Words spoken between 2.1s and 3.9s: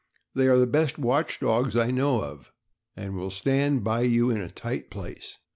of, and will stand